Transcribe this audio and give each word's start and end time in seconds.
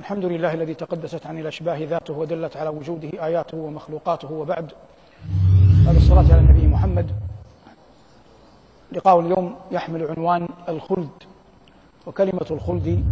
الحمد 0.00 0.24
لله 0.24 0.54
الذي 0.54 0.74
تقدست 0.74 1.26
عن 1.26 1.38
الأشباه 1.38 1.78
ذاته 1.84 2.14
ودلت 2.14 2.56
على 2.56 2.68
وجوده 2.68 3.10
آياته 3.26 3.56
ومخلوقاته 3.58 4.32
وبعد. 4.32 4.72
هذا 5.86 5.96
الصلاة 5.96 6.32
على 6.32 6.38
النبي 6.38 6.66
محمد. 6.66 7.10
لقاء 8.92 9.20
اليوم 9.20 9.56
يحمل 9.70 10.06
عنوان 10.10 10.48
الخلد 10.68 11.08
وكلمة 12.06 12.46
الخلد 12.50 13.04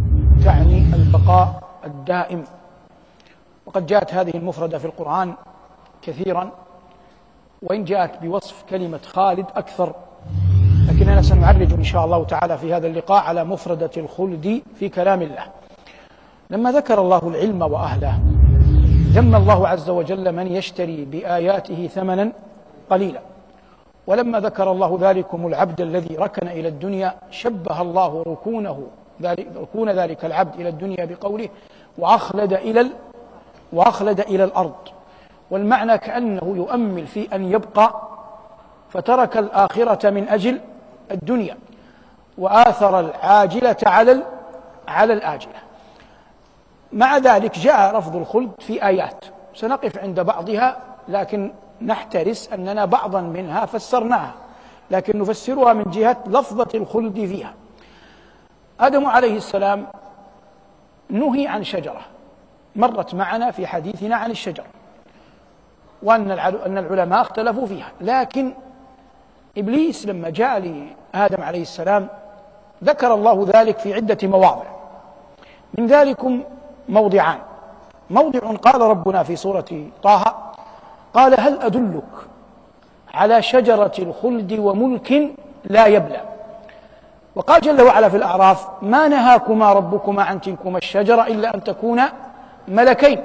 تعني 0.45 0.77
البقاء 0.93 1.63
الدائم. 1.85 2.43
وقد 3.65 3.85
جاءت 3.85 4.13
هذه 4.13 4.37
المفردة 4.37 4.77
في 4.77 4.85
القرآن 4.85 5.33
كثيرا 6.01 6.51
وإن 7.61 7.83
جاءت 7.83 8.21
بوصف 8.21 8.63
كلمة 8.69 8.99
خالد 9.05 9.45
أكثر. 9.55 9.95
لكننا 10.89 11.21
سنعرج 11.21 11.73
إن 11.73 11.83
شاء 11.83 12.05
الله 12.05 12.25
تعالى 12.25 12.57
في 12.57 12.73
هذا 12.73 12.87
اللقاء 12.87 13.23
على 13.23 13.43
مفردة 13.43 13.91
الخلد 13.97 14.61
في 14.75 14.89
كلام 14.89 15.21
الله. 15.21 15.58
لما 16.51 16.71
ذكر 16.71 17.01
الله 17.01 17.21
العلم 17.23 17.61
وأهله 17.61 18.19
ذم 19.13 19.35
الله 19.35 19.67
عز 19.67 19.89
وجل 19.89 20.31
من 20.31 20.47
يشتري 20.47 21.05
بآياته 21.05 21.89
ثمنا 21.95 22.31
قليلا. 22.89 23.19
ولما 24.07 24.39
ذكر 24.39 24.71
الله 24.71 24.97
ذلكم 25.01 25.47
العبد 25.47 25.81
الذي 25.81 26.15
ركن 26.15 26.47
إلى 26.47 26.67
الدنيا 26.67 27.15
شبه 27.31 27.81
الله 27.81 28.23
ركونه 28.27 28.87
ركون 29.57 29.89
ذلك 29.89 30.25
العبد 30.25 30.55
إلى 30.59 30.69
الدنيا 30.69 31.05
بقوله 31.05 31.49
وأخلد 31.97 32.53
إلى 32.53 32.81
ال 32.81 32.91
وأخلد 33.73 34.19
إلى 34.19 34.43
الأرض. 34.43 34.75
والمعنى 35.51 35.97
كأنه 35.97 36.53
يؤمل 36.55 37.07
في 37.07 37.35
أن 37.35 37.51
يبقى 37.51 38.01
فترك 38.89 39.37
الآخرة 39.37 40.09
من 40.09 40.27
أجل 40.29 40.59
الدنيا 41.11 41.57
وآثر 42.37 42.99
العاجلة 42.99 43.77
على 43.85 44.23
على 44.87 45.13
الآجلة. 45.13 45.68
مع 46.93 47.17
ذلك 47.17 47.59
جاء 47.59 47.97
لفظ 47.97 48.15
الخلد 48.15 48.51
في 48.59 48.85
آيات. 48.85 49.25
سنقف 49.55 49.97
عند 49.97 50.19
بعضها 50.19 50.77
لكن 51.07 51.51
نحترس 51.81 52.49
أننا 52.53 52.85
بعضا 52.85 53.21
منها 53.21 53.65
فسرناها 53.65 54.33
لكن 54.91 55.19
نفسرها 55.19 55.73
من 55.73 55.83
جهة 55.83 56.23
لفظة 56.27 56.67
الخلد 56.75 57.13
فيها. 57.13 57.53
آدم 58.79 59.05
عليه 59.05 59.37
السلام 59.37 59.87
نهي 61.09 61.47
عن 61.47 61.63
شجرة. 61.63 62.01
مرت 62.75 63.15
معنا 63.15 63.51
في 63.51 63.67
حديثنا 63.67 64.15
عن 64.15 64.31
الشجر 64.31 64.63
وأن 66.03 66.31
أن 66.31 66.77
العلماء 66.77 67.21
اختلفوا 67.21 67.67
فيها. 67.67 67.91
لكن 68.01 68.53
إبليس 69.57 70.05
لما 70.05 70.29
جاء 70.29 70.59
لآدم 70.59 71.43
عليه 71.43 71.61
السلام 71.61 72.07
ذكر 72.83 73.13
الله 73.13 73.47
ذلك 73.53 73.79
في 73.79 73.93
عدة 73.93 74.27
مواضع. 74.27 74.65
من 75.77 75.87
ذلكم 75.87 76.43
موضعان. 76.89 77.39
موضع 78.09 78.39
قال 78.39 78.81
ربنا 78.81 79.23
في 79.23 79.35
سورة 79.35 79.87
طه 80.03 80.35
قال 81.13 81.39
هل 81.39 81.61
أدلك 81.61 82.03
على 83.13 83.41
شجرة 83.41 83.91
الخلد 83.99 84.59
وملك 84.59 85.35
لا 85.65 85.85
يبلى؟ 85.85 86.21
وقال 87.35 87.61
جل 87.61 87.81
وعلا 87.81 88.09
في 88.09 88.17
الأعراف 88.17 88.67
ما 88.81 89.07
نهاكما 89.07 89.73
ربكما 89.73 90.23
عن 90.23 90.41
تلكما 90.41 90.77
الشجرة 90.77 91.27
إلا 91.27 91.55
أن 91.55 91.63
تكونا 91.63 92.11
ملكين 92.67 93.23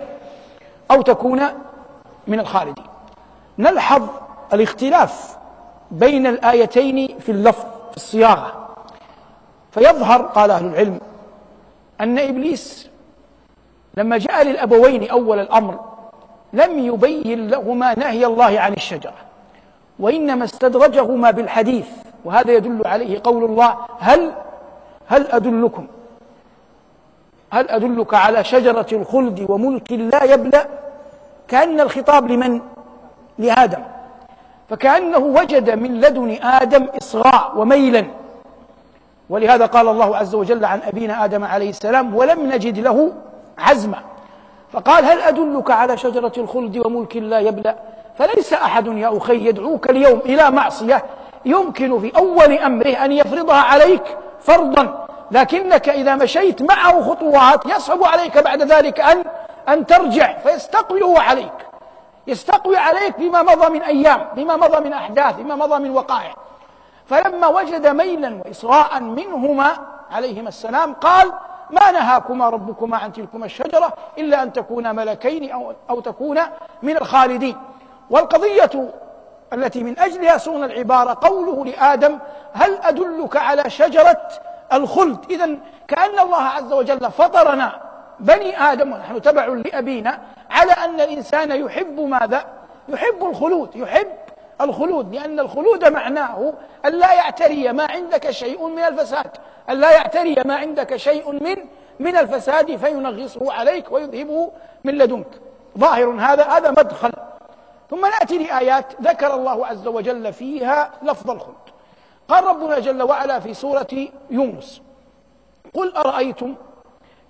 أو 0.91 1.03
تكونا 1.03 1.55
من 2.27 2.41
الخالدين. 2.41 2.85
نلحظ 3.59 4.03
الاختلاف 4.53 5.37
بين 5.91 6.27
الآيتين 6.27 7.19
في 7.19 7.33
اللفظ 7.33 7.65
في 7.91 7.97
الصياغة. 7.97 8.69
فيظهر 9.73 10.23
قال 10.23 10.51
أهل 10.51 10.67
العلم 10.67 11.01
أن 12.01 12.19
إبليس 12.19 12.94
لما 13.97 14.19
جاء 14.19 14.43
للأبوين 14.45 15.11
أول 15.11 15.39
الأمر 15.41 15.81
لم 16.53 16.79
يبين 16.79 17.49
لهما 17.49 17.99
نهي 17.99 18.27
الله 18.27 18.61
عن 18.61 18.73
الشجرة 18.73 19.15
وإنما 19.99 20.45
استدرجهما 20.45 21.31
بالحديث 21.31 21.87
وهذا 22.25 22.53
يدل 22.53 22.87
عليه 22.87 23.21
قول 23.25 23.45
الله 23.45 23.77
هل 23.99 24.33
هل 25.07 25.27
أدلكم؟ 25.31 25.87
هل 27.51 27.69
أدلك 27.71 28.15
على 28.15 28.45
شجرة 28.45 28.87
الخلد 28.93 29.47
وملك 29.49 29.93
لا 29.93 30.25
يبلى 30.25 30.67
كأن 31.49 31.81
الخطاب 31.81 32.31
لمن؟ 32.31 32.61
لآدم. 33.39 33.83
فكأنه 34.71 35.19
وجد 35.19 35.71
من 35.71 36.01
لدن 36.01 36.31
آدم 36.43 36.85
إصغاء 36.85 37.53
وميلا. 37.57 38.05
ولهذا 39.31 39.67
قال 39.67 39.89
الله 39.89 40.17
عز 40.17 40.35
وجل 40.35 40.65
عن 40.65 40.81
أبينا 40.83 41.25
آدم 41.25 41.45
عليه 41.45 41.71
السلام 41.71 42.15
ولم 42.17 42.51
نجد 42.53 42.79
له 42.79 43.13
عزما 43.59 43.99
فقال 44.73 45.05
هل 45.05 45.21
أدلك 45.21 45.71
على 45.71 45.97
شجرة 45.97 46.33
الخلد 46.37 46.87
وملك 46.87 47.17
لا 47.17 47.39
يبلى 47.39 47.75
فليس 48.19 48.53
أحد 48.53 48.87
يا 48.87 49.17
أخي 49.19 49.49
يدعوك 49.49 49.91
اليوم 49.91 50.19
إلى 50.19 50.51
معصية 50.51 51.05
يمكن 51.45 52.01
في 52.01 52.17
أول 52.17 52.53
أمره 52.53 53.05
أن 53.05 53.13
يفرضها 53.13 53.61
عليك 53.61 54.17
فرضا. 54.41 55.07
لكنك 55.31 55.89
إذا 55.89 56.15
مشيت 56.15 56.63
معه 56.63 57.03
خطوات 57.03 57.67
يصعب 57.67 58.05
عليك 58.05 58.39
بعد 58.39 58.63
ذلك 58.63 59.01
أن 59.01 59.25
أن 59.69 59.87
ترجع 59.87 60.39
فيستقوي 60.39 61.03
هو 61.03 61.17
عليك. 61.17 61.53
يستقوي 62.27 62.77
عليك 62.77 63.19
بما 63.19 63.43
مضى 63.43 63.69
من 63.69 63.83
أيام 63.83 64.27
بما 64.37 64.57
مضى 64.57 64.81
من 64.81 64.93
أحداث 64.93 65.37
بما 65.37 65.55
مضى 65.57 65.79
من 65.79 65.91
وقائع. 65.91 66.35
فلما 67.07 67.47
وجد 67.47 67.87
ميلا 67.87 68.41
وإصغاء 68.47 69.01
منهما 69.01 69.77
عليهما 70.11 70.49
السلام 70.49 70.93
قال 70.95 71.33
ما 71.71 71.91
نهاكما 71.91 72.49
ربكما 72.49 72.97
عن 72.97 73.13
تلكما 73.13 73.47
الشجرة 73.47 73.93
إلا 74.19 74.43
أن 74.43 74.53
تكونا 74.53 74.93
ملكين 74.93 75.51
أو, 75.51 75.73
أو 75.91 76.01
تكونا 76.01 76.51
من 76.83 76.97
الخالدين 76.97 77.57
والقضية 78.11 78.93
التي 79.53 79.85
من 79.85 79.99
أجلها 79.99 80.39
صون 80.39 80.65
العبارة 80.65 81.19
قوله 81.23 81.65
لآدم 81.65 82.19
هل 82.53 82.79
أدلك 82.83 83.37
على 83.37 83.71
شجرة 83.71 84.29
الخلد 84.73 85.19
إذا 85.31 85.57
كأن 85.89 86.19
الله 86.19 86.43
عز 86.43 86.73
وجل 86.73 87.11
فطرنا 87.11 87.81
بني 88.21 88.61
آدم 88.61 88.93
ونحن 88.93 89.23
تبع 89.23 89.47
لأبينا 89.47 90.19
على 90.51 90.73
أن 90.73 91.01
الإنسان 91.01 91.51
يحب 91.51 92.01
ماذا؟ 92.01 92.45
يحب 92.89 93.25
الخلود 93.25 93.77
يحب 93.77 94.07
الخلود 94.61 95.15
لأن 95.15 95.41
الخلود 95.41 95.85
معناه 95.85 96.53
أن 96.87 96.93
لا 96.93 97.13
يعتري 97.13 97.73
ما 97.73 97.87
عندك 97.91 98.31
شيء 98.31 98.69
من 98.69 98.83
الفساد. 98.83 99.31
أن 99.71 99.81
لا 99.81 99.91
يعتري 99.91 100.37
ما 100.45 100.57
عندك 100.57 100.97
شيء 100.97 101.33
من 101.33 101.57
من 101.99 102.17
الفساد 102.17 102.77
فينغصه 102.77 103.53
عليك 103.53 103.93
ويذهبه 103.93 104.51
من 104.85 104.99
لدنك. 104.99 105.27
ظاهر 105.79 106.11
هذا 106.11 106.45
هذا 106.45 106.71
مدخل. 106.71 107.13
ثم 107.91 108.07
نأتي 108.07 108.39
لآيات 108.39 108.87
ذكر 109.03 109.35
الله 109.35 109.67
عز 109.67 109.87
وجل 109.87 110.33
فيها 110.33 110.91
لفظ 111.03 111.31
الخلد 111.31 111.55
قال 112.29 112.45
ربنا 112.45 112.79
جل 112.79 113.03
وعلا 113.03 113.41
في 113.41 113.55
سورة 113.55 113.87
يونس 114.31 114.83
قل 115.75 115.97
أرأيتم 115.97 116.55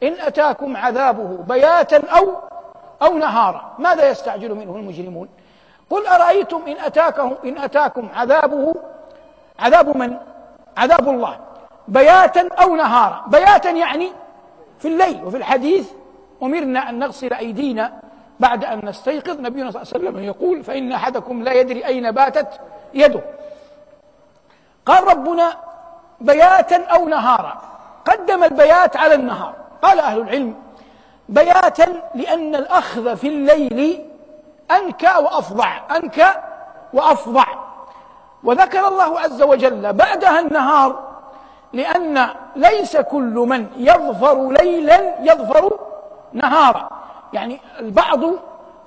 إن 0.03 0.12
أتاكم 0.12 0.77
عذابه 0.77 1.37
بياتا 1.43 2.09
أو 2.09 2.37
أو 3.03 3.19
نهارا؟ 3.19 3.75
ماذا 3.79 4.11
يستعجل 4.11 4.55
منه 4.55 4.77
المجرمون؟ 4.77 5.29
قل 5.94 6.06
أرأيتم 6.06 6.62
إن 6.69 6.77
أتاكم 6.84 7.34
إن 7.44 7.59
أتاكم 7.59 8.09
عذابه 8.15 8.75
عذاب 9.59 9.97
من؟ 9.97 10.16
عذاب 10.77 11.09
الله. 11.09 11.38
بياتا 11.88 12.49
أو 12.62 12.77
نهارا. 12.77 13.25
بياتا 13.27 13.71
يعني 13.71 14.12
في 14.78 14.88
الليل 14.88 15.25
وفي 15.25 15.37
الحديث 15.37 15.91
أمرنا 16.43 16.91
أن 16.91 16.99
نغسل 16.99 17.32
أيدينا 17.32 17.93
بعد 18.41 18.65
أن 18.65 18.81
نستيقظ. 18.84 19.41
نبينا 19.41 19.71
صلى 19.71 19.82
الله 19.82 19.93
عليه 19.94 20.05
وسلم 20.09 20.25
يقول 20.25 20.65
فإن 20.65 20.93
أحدكم 20.93 21.43
لا 21.43 21.53
يدري 21.53 21.87
أين 21.87 22.11
باتت 22.11 22.61
يده. 22.94 23.21
قال 24.87 25.09
ربنا 25.09 25.56
بياتا 26.21 26.84
أو 26.84 27.09
نهارا. 27.09 27.62
قدم 28.05 28.44
البيات 28.44 28.97
على 28.97 29.15
النهار. 29.15 29.55
قال 29.82 30.00
أهل 30.00 30.21
العلم 30.21 30.55
بياتا 31.28 32.02
لأن 32.14 32.55
الأخذ 32.55 33.17
في 33.17 33.29
الليل 33.29 34.05
أنكى 34.70 35.12
وأفضع 35.20 35.81
أنكى 35.96 36.31
وأفضع. 36.93 37.44
وذكر 38.44 38.88
الله 38.88 39.20
عز 39.20 39.43
وجل 39.43 39.93
بعدها 39.93 40.40
النهار 40.40 41.14
لأن 41.72 42.28
ليس 42.56 42.96
كل 42.96 43.34
من 43.49 43.66
يظفر 43.76 44.50
ليلا 44.50 45.14
يظفر 45.20 45.78
نهارا. 46.32 46.88
يعني 47.32 47.61
البعض 47.81 48.20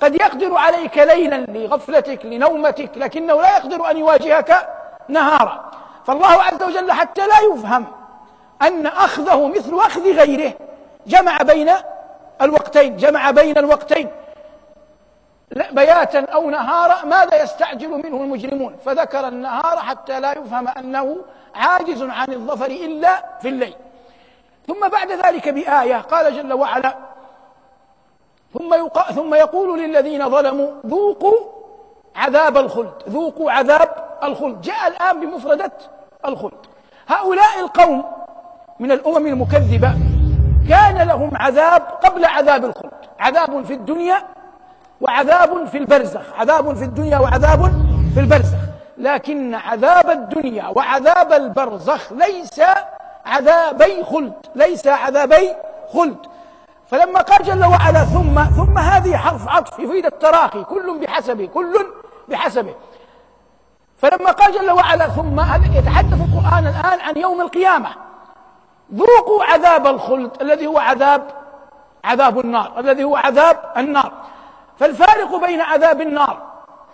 قد 0.01 0.15
يقدر 0.15 0.57
عليك 0.57 0.97
ليلا 0.97 1.35
لغفلتك 1.35 2.25
لنومتك 2.25 2.91
لكنه 2.95 3.41
لا 3.41 3.57
يقدر 3.57 3.91
أن 3.91 3.97
يواجهك 3.97 4.69
نهارا. 5.07 5.71
فالله 6.05 6.43
عز 6.43 6.63
وجل 6.63 6.91
حتى 6.91 7.27
لا 7.27 7.39
يفهم 7.53 7.85
أن 8.61 8.85
أخذه 8.85 9.47
مثل 9.47 9.75
أخذ 9.75 10.01
غيره. 10.01 10.53
جمع 11.07 11.37
بين 11.37 11.71
الوقتين 12.41 12.97
جمع 12.97 13.31
بين 13.31 13.57
الوقتين. 13.57 14.09
بياتا 15.51 16.19
أو 16.19 16.49
نهارا 16.49 17.05
ماذا 17.05 17.43
يستعجل 17.43 17.89
منه 17.89 18.23
المجرمون؟ 18.23 18.75
فذكر 18.85 19.27
النهار 19.27 19.77
حتى 19.77 20.19
لا 20.19 20.31
يفهم 20.31 20.67
أنه 20.67 21.17
عاجز 21.55 22.03
عن 22.03 22.27
الظفر 22.29 22.65
إلا 22.65 23.25
في 23.41 23.49
الليل. 23.49 23.75
ثم 24.67 24.87
بعد 24.87 25.11
ذلك 25.11 25.49
بآية 25.49 25.95
قال 25.95 26.35
جل 26.35 26.53
وعلا 26.53 26.95
ثم 28.53 28.73
يقا 28.73 29.11
ثم 29.11 29.33
يقول 29.33 29.79
للذين 29.79 30.29
ظلموا 30.29 30.71
ذوقوا 30.85 31.37
عذاب 32.15 32.57
الخلد 32.57 32.93
ذوقوا 33.09 33.51
عذاب 33.51 33.89
الخلد. 34.23 34.61
جاء 34.61 34.87
الآن 34.87 35.19
بمفردة 35.19 35.71
الخلد. 36.25 36.65
هؤلاء 37.07 37.59
القوم 37.59 38.05
من 38.79 38.91
الأمم 38.91 39.27
المكذبة 39.27 39.93
كان 40.69 41.07
لهم 41.07 41.31
عذاب 41.33 41.81
قبل 41.81 42.25
عذاب 42.25 42.65
الخلد. 42.65 42.91
عذاب 43.19 43.65
في 43.65 43.73
الدنيا 43.73 44.36
وعذاب 45.01 45.65
في 45.67 45.77
البرزخ 45.77 46.21
عذاب 46.37 46.75
في 46.75 46.83
الدنيا 46.83 47.17
وعذاب 47.17 47.71
في 48.13 48.19
البرزخ. 48.19 48.57
لكن 48.97 49.55
عذاب 49.55 50.09
الدنيا 50.09 50.67
وعذاب 50.67 51.33
البرزخ 51.33 52.13
ليس 52.13 52.61
عذابي 53.25 54.03
خلد 54.03 54.33
ليس 54.55 54.87
عذابي 54.87 55.49
خلد. 55.93 56.17
فلما 56.87 57.21
قال 57.21 57.43
جل 57.43 57.65
وعلا 57.65 58.05
ثم 58.05 58.43
ثم 58.43 58.77
هذه 58.77 59.17
حرف 59.17 59.47
عطف 59.47 59.79
يفيد 59.79 60.05
التراخي 60.05 60.63
كل 60.63 60.99
بحسبه 60.99 61.45
كل 61.45 61.85
بحسبه. 62.29 62.75
فلما 63.97 64.31
قال 64.31 64.53
جل 64.53 64.71
وعلا 64.71 65.07
ثم 65.07 65.39
يتحدث 65.75 66.13
القرآن 66.13 66.67
الآن 66.67 66.99
عن 66.99 67.17
يوم 67.17 67.41
القيامة. 67.41 67.89
ذوقوا 68.93 69.43
عذاب 69.43 69.87
الخلد 69.87 70.31
الذي 70.41 70.67
هو 70.67 70.77
عذاب 70.77 71.21
عذاب 72.03 72.39
النار 72.39 72.79
الذي 72.79 73.03
هو 73.03 73.15
عذاب 73.15 73.57
النار. 73.77 74.11
فالفارق 74.79 75.45
بين 75.45 75.61
عذاب 75.61 76.01
النار 76.01 76.41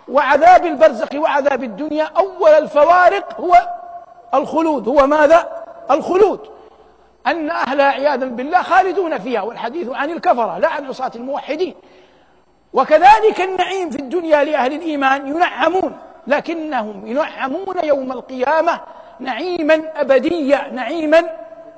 وعذاب 0.08 0.66
البرزخ 0.66 1.08
وعذاب 1.14 1.64
الدنيا 1.64 2.10
أول 2.16 2.50
الفوارق 2.50 3.40
هو 3.40 3.68
الخلود. 4.34 4.88
هو 4.88 5.06
ماذا؟ 5.06 5.64
الخلود. 5.90 6.40
أن 7.26 7.50
أهلها 7.50 7.86
عياذا 7.86 8.26
بالله 8.26 8.62
خالدون 8.62 9.18
فيها 9.18 9.42
والحديث 9.42 9.88
عن 9.88 10.10
الكفرة 10.10 10.58
لا 10.58 10.68
عن 10.68 10.86
عصاة 10.86 11.10
الموحدين. 11.14 11.74
وكذلك 12.72 13.40
النعيم 13.40 13.90
في 13.90 13.98
الدنيا 13.98 14.44
لأهل 14.44 14.72
الإيمان 14.72 15.28
ينعمون 15.28 15.96
لكنهم 16.26 17.06
ينعمون 17.06 17.84
يوم 17.84 18.12
القيامة 18.12 18.80
نعيما 19.20 19.82
أبديا 19.96 20.70
نعيما 20.72 21.30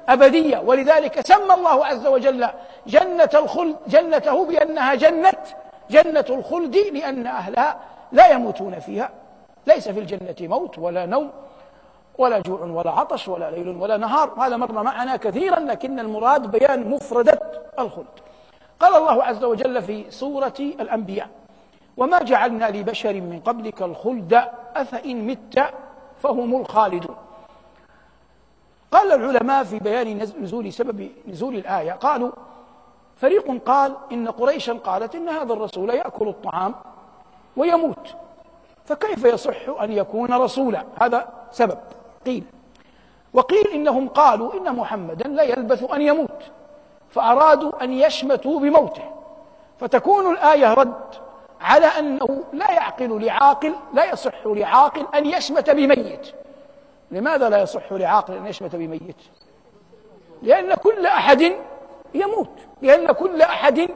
أبدية 0.08 0.58
ولذلك 0.58 1.26
سمى 1.26 1.54
الله 1.54 1.86
عز 1.86 2.06
وجل 2.06 2.48
جنة 2.86 3.30
الخلد 3.34 3.76
جنته 3.86 4.44
بأنها 4.44 4.94
جنة 4.94 5.32
جنة 5.90 6.24
الخلد 6.30 6.76
لأن 6.76 7.26
أهلها 7.26 7.80
لا 8.12 8.26
يموتون 8.26 8.78
فيها. 8.78 9.10
ليس 9.66 9.88
في 9.88 10.00
الجنة 10.00 10.36
موت 10.40 10.78
ولا 10.78 11.06
نوم 11.06 11.30
ولا 12.18 12.38
جوع 12.38 12.60
ولا 12.60 12.90
عطش 12.90 13.28
ولا 13.28 13.50
ليل 13.50 13.68
ولا 13.68 13.96
نهار. 13.96 14.34
هذا 14.40 14.56
مر 14.56 14.72
معنا 14.72 15.16
كثيرا 15.16 15.60
لكن 15.60 15.98
المراد 16.00 16.50
بيان 16.50 16.90
مفردة 16.90 17.40
الخلد. 17.78 18.06
قال 18.80 18.96
الله 18.96 19.24
عز 19.24 19.44
وجل 19.44 19.82
في 19.82 20.10
سورة 20.10 20.54
الأنبياء 20.60 21.28
وما 21.96 22.18
جعلنا 22.18 22.70
لبشر 22.70 23.14
من 23.14 23.40
قبلك 23.40 23.82
الخلد 23.82 24.42
أفإن 24.76 25.26
مت 25.26 25.64
فهم 26.22 26.60
الخالدون. 26.60 27.16
قال 28.92 29.12
العلماء 29.12 29.64
في 29.64 29.78
بيان 29.78 30.18
نزول 30.18 30.72
سبب 30.72 31.08
نزول 31.28 31.54
الآية 31.54 31.92
قالوا 31.92 32.30
فريق 33.16 33.62
قال 33.66 33.96
إن 34.12 34.28
قريشا 34.28 34.72
قالت 34.72 35.14
إن 35.14 35.28
هذا 35.28 35.52
الرسول 35.52 35.90
يأكل 35.90 36.28
الطعام 36.28 36.74
ويموت. 37.56 38.14
فكيف 38.84 39.24
يصح 39.24 39.80
أن 39.82 39.92
يكون 39.92 40.32
رسولا؟ 40.32 40.84
هذا 41.00 41.28
سبب. 41.50 41.78
قيل. 42.26 42.44
وقيل 43.34 43.66
إنهم 43.68 44.08
قالوا 44.08 44.54
إن 44.54 44.76
محمدا 44.76 45.28
لا 45.28 45.42
يلبث 45.42 45.92
أن 45.92 46.02
يموت. 46.02 46.42
فأرادوا 47.10 47.84
أن 47.84 47.92
يشمتوا 47.92 48.60
بموته. 48.60 49.04
فتكون 49.80 50.32
الآية 50.32 50.74
رد 50.74 51.14
على 51.60 51.86
أنه 51.86 52.44
لا 52.52 52.70
يعقل 52.70 53.24
لعاقل 53.24 53.74
لا 53.94 54.12
يصح 54.12 54.46
لعاقل 54.46 55.06
أن 55.14 55.26
يشمت 55.26 55.70
بميت. 55.70 56.32
لماذا 57.10 57.48
لا 57.48 57.62
يصح 57.62 57.92
لعاقل 57.92 58.34
أن 58.34 58.46
يشمت 58.46 58.76
بميت؟ 58.76 59.16
لأن 60.42 60.74
كل 60.74 61.06
أحد 61.06 61.52
يموت 62.16 62.50
لأن 62.82 63.12
كل 63.12 63.42
أحد 63.42 63.88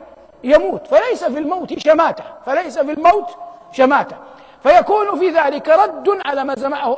يموت. 0.44 0.86
فليس 0.86 1.24
في 1.24 1.38
الموت 1.38 1.78
شماتة 1.78 2.24
فليس 2.46 2.78
في 2.78 2.92
الموت 2.92 3.30
شماتة. 3.72 4.16
فيكون 4.62 5.18
في 5.18 5.28
ذلك 5.28 5.68
رد 5.68 6.08
على 6.24 6.44
ما 6.44 6.54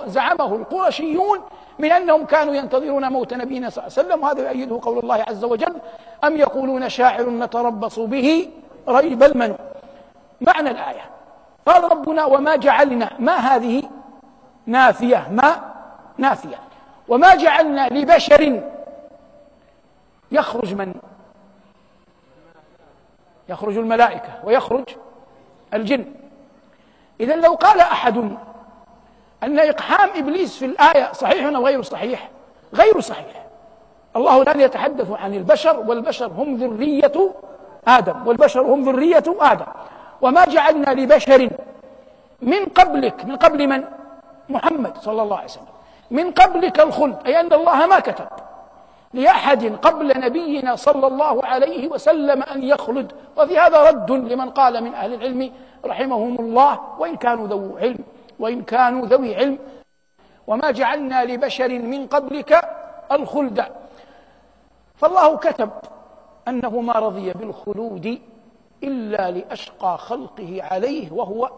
زعمه, 0.06 0.54
القرشيون 0.54 1.40
من 1.78 1.92
أنهم 1.92 2.24
كانوا 2.24 2.54
ينتظرون 2.54 3.08
موت 3.12 3.34
نبينا 3.34 3.70
صلى 3.70 3.84
الله 3.84 3.98
عليه 3.98 4.08
وسلم. 4.08 4.22
وهذا 4.22 4.50
يؤيده 4.50 4.80
قول 4.82 4.98
الله 4.98 5.24
عز 5.28 5.44
وجل 5.44 5.74
أم 6.24 6.36
يقولون 6.36 6.88
شاعر 6.88 7.30
نتربص 7.30 7.98
به 7.98 8.50
ريب 8.88 9.22
المنون 9.22 9.58
معنى 10.40 10.70
الآية. 10.70 11.10
قال 11.66 11.84
ربنا 11.84 12.24
وما 12.24 12.56
جعلنا 12.56 13.10
ما 13.18 13.36
هذه 13.36 13.82
نافية؟ 14.66 15.28
ما 15.30 15.72
نافية. 16.18 16.58
وما 17.08 17.34
جعلنا 17.34 17.88
لبشر 17.88 18.62
يخرج 20.32 20.74
من 20.74 20.94
يخرج 23.52 23.78
الملائكة 23.78 24.28
ويخرج 24.44 24.84
الجن. 25.74 26.04
إذا 27.20 27.36
لو 27.36 27.54
قال 27.54 27.80
أحد 27.80 28.16
أن 29.42 29.58
إقحام 29.58 30.10
إبليس 30.16 30.58
في 30.58 30.64
الآية 30.64 31.12
صحيح 31.12 31.56
أو 31.56 31.66
غير 31.66 31.82
صحيح؟ 31.82 32.28
غير 32.74 33.00
صحيح. 33.00 33.46
الله 34.16 34.42
الآن 34.42 34.60
يتحدث 34.60 35.10
عن 35.10 35.34
البشر 35.34 35.80
والبشر 35.80 36.26
هم 36.26 36.56
ذرية 36.56 37.12
آدم 37.88 38.26
والبشر 38.26 38.60
هم 38.60 38.82
ذرية 38.82 39.24
آدم. 39.40 39.66
وما 40.20 40.44
جعلنا 40.44 40.90
لبشر 40.90 41.50
من 42.42 42.64
قبلك 42.64 43.24
من 43.24 43.36
قبل 43.36 43.68
من؟ 43.68 43.84
محمد 44.48 44.96
صلى 44.98 45.22
الله 45.22 45.36
عليه 45.36 45.44
وسلم. 45.46 45.66
من 46.10 46.30
قبلك 46.30 46.80
الخلد 46.80 47.16
أي 47.26 47.40
أن 47.40 47.52
الله 47.52 47.86
ما 47.86 48.00
كتب. 48.00 48.28
لأحد 49.14 49.64
قبل 49.64 50.20
نبينا 50.20 50.76
صلى 50.76 51.06
الله 51.06 51.44
عليه 51.44 51.88
وسلم 51.88 52.42
أن 52.42 52.62
يخلد. 52.62 53.12
وفي 53.36 53.58
هذا 53.58 53.90
رد 53.90 54.10
لمن 54.10 54.50
قال 54.50 54.84
من 54.84 54.94
أهل 54.94 55.14
العلم 55.14 55.52
رحمهم 55.84 56.40
الله 56.40 56.80
وإن 56.98 57.16
كانوا 57.16 57.46
ذو 57.46 57.76
علم 57.78 57.98
وإن 58.38 58.62
كانوا 58.62 59.06
ذوي 59.06 59.36
علم. 59.36 59.58
وما 60.46 60.70
جعلنا 60.70 61.24
لبشر 61.24 61.68
من 61.68 62.06
قبلك 62.06 62.68
الخلد. 63.12 63.64
فالله 64.96 65.36
كتب 65.36 65.70
أنه 66.48 66.80
ما 66.80 66.92
رضي 66.92 67.32
بالخلود 67.32 68.18
إلا 68.82 69.30
لأشقى 69.30 69.98
خلقه 69.98 70.62
عليه 70.62 71.12
وهو 71.12 71.50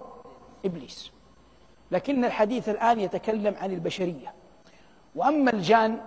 إبليس. 0.65 1.13
لكن 1.91 2.25
الحديث 2.25 2.69
الآن 2.69 3.01
يتكلم 3.01 3.55
عن 3.63 3.73
البشرية. 3.73 4.35
وأما 5.15 5.51
الجان 5.51 6.01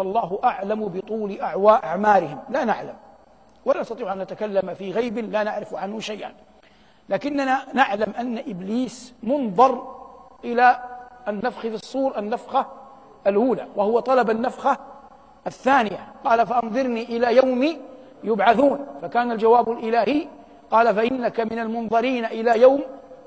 فالله 0.00 0.38
أعلم 0.44 0.88
بطول 0.88 1.40
أعمارهم. 1.40 2.38
لا 2.48 2.64
نعلم. 2.64 2.94
ولا 3.64 3.80
نستطيع 3.80 4.12
أن 4.12 4.18
نتكلم 4.18 4.74
في 4.74 4.92
غيب 4.92 5.18
لا 5.18 5.42
نعرف 5.42 5.74
عنه 5.74 6.00
شيئا. 6.00 6.32
لكننا 7.08 7.60
نعلم 7.74 8.12
أن 8.18 8.38
إبليس 8.38 9.14
منظر 9.22 9.96
إلى 10.44 10.82
النفخ 11.28 11.60
في 11.60 11.74
الصور 11.74 12.18
النفخة 12.18 12.66
الأولى 13.26 13.66
وهو 13.76 14.00
طلب 14.00 14.30
النفخة 14.30 14.76
الثانية. 15.46 16.08
قال 16.24 16.46
فأنظرني 16.46 17.02
إلى 17.02 17.36
يوم 17.36 17.76
يبعثون. 18.24 18.86
فكان 19.02 19.32
الجواب 19.32 19.70
الإلهي 19.70 20.26
قال 20.70 20.94
فإنك 20.94 21.40
من 21.40 21.58
المنظرين 21.58 22.24
إلى 22.24 22.60
يوم 22.60 22.82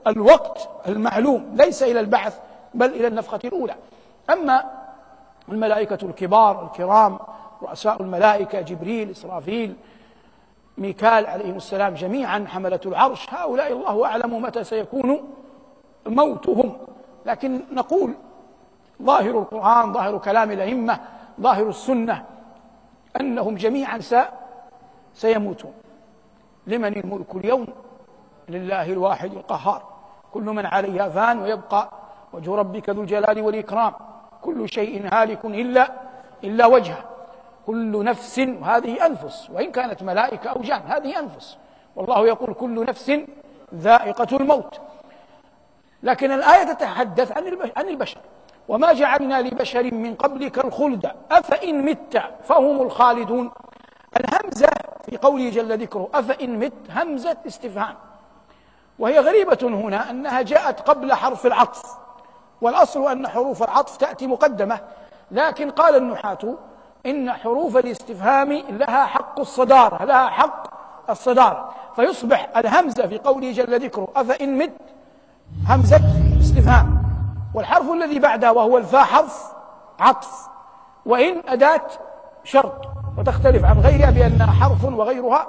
الوقت 0.08 0.70
المعلوم. 0.88 1.56
ليس 1.56 1.84
إلى 1.84 2.00
البعث 2.00 2.40
بل 2.74 2.90
إلى 2.90 3.08
النفخة 3.08 3.40
الأولى. 3.44 3.76
أما 4.30 4.83
الملائكة 5.50 5.98
الكبار 6.04 6.66
الكرام 6.66 7.20
رؤساء 7.62 8.02
الملائكة 8.02 8.62
جبريل 8.62 9.10
إسرافيل 9.10 9.76
ميكال 10.78 11.26
عليهم 11.26 11.56
السلام 11.56 11.94
جميعا 11.94 12.46
حملة 12.48 12.80
العرش. 12.86 13.34
هؤلاء 13.34 13.74
الله 13.74 14.06
أعلم 14.06 14.42
متى 14.42 14.64
سيكون 14.64 15.34
موتهم. 16.06 16.78
لكن 17.26 17.62
نقول 17.72 18.14
ظاهر 19.02 19.40
القرآن 19.40 19.94
ظاهر 19.94 20.18
كلام 20.18 20.52
الأئمة 20.52 21.00
ظاهر 21.42 21.70
السنة 21.70 22.26
أنهم 23.20 23.56
جميعا 23.56 24.00
سيموتون. 25.14 25.74
لمن 26.68 26.98
الملك 26.98 27.36
اليوم؟ 27.36 27.68
لله 28.50 28.92
الواحد 28.92 29.34
القهار. 29.34 29.84
كل 30.34 30.44
من 30.44 30.66
عليها 30.66 31.10
فان 31.10 31.40
ويبقى. 31.40 31.90
وجه 32.34 32.56
ربك 32.56 32.90
ذو 32.90 33.02
الجلال 33.02 33.42
والإكرام. 33.42 33.94
كل 34.44 34.70
شيء 34.70 35.10
هالك 35.14 35.46
إلا 35.46 35.92
إلا 36.44 36.66
وجهه. 36.66 37.04
كل 37.68 38.04
نفس 38.04 38.40
هذه 38.40 39.06
أنفس. 39.06 39.50
وإن 39.54 39.72
كانت 39.72 40.04
ملائكة 40.04 40.50
أو 40.50 40.62
جان 40.62 40.82
هذه 40.88 41.20
أنفس. 41.20 41.58
والله 41.96 42.28
يقول 42.28 42.54
كل 42.54 42.86
نفس 42.86 43.12
ذائقة 43.76 44.38
الموت. 44.38 44.82
لكن 46.04 46.32
الآية 46.32 46.74
تتحدث 46.74 47.32
عن 47.32 47.58
عن 47.78 47.88
البشر. 47.88 48.18
وما 48.68 48.94
جعلنا 48.94 49.42
لبشر 49.42 49.94
من 49.94 50.16
قبلك 50.16 50.66
الخلد. 50.66 51.12
أفإن 51.32 51.86
مت 51.86 52.24
فهم 52.44 52.82
الخالدون. 52.82 53.52
الهمزة 54.20 54.70
في 55.06 55.18
قوله 55.18 55.50
جل 55.50 55.82
ذكره 55.82 56.10
أفإن 56.14 56.60
مت 56.60 56.74
همزة 56.90 57.38
استفهام. 57.48 57.96
وهي 59.00 59.20
غريبة 59.20 59.58
هنا 59.62 60.10
أنها 60.10 60.42
جاءت 60.42 60.80
قبل 60.80 61.14
حرف 61.14 61.46
العطف. 61.46 62.03
والأصل 62.64 63.12
أن 63.12 63.28
حروف 63.28 63.64
العطف 63.64 63.98
تأتي 63.98 64.28
مقدمة 64.28 64.80
لكن 65.32 65.70
قال 65.70 65.96
النحاة 65.96 66.56
إن 67.06 67.32
حروف 67.32 67.78
الاستفهام 67.78 68.54
لها 68.54 69.06
حق 69.06 69.40
الصدارة 69.40 70.06
لها 70.06 70.30
حق 70.30 70.68
الصدارة. 71.10 71.70
فيصبح 71.96 72.50
الهمزة 72.58 73.08
في 73.08 73.18
قوله 73.18 73.52
جل 73.52 73.80
ذكره 73.80 74.08
أفإن 74.16 74.58
مت 74.58 74.72
همزة 75.70 76.02
استفهام. 76.42 77.04
والحرف 77.54 77.92
الذي 77.92 78.20
بعدها 78.20 78.52
وهو 78.52 78.78
الفاء 78.78 79.04
حرف 79.04 79.54
عطف. 80.00 80.48
وإن 81.06 81.42
أداة 81.48 81.82
شرط 82.44 82.82
وتختلف 83.18 83.66
عن 83.66 83.80
غيرها 83.80 84.12
بأنها 84.12 84.52
حرف 84.52 84.84
وغيرها 84.84 85.48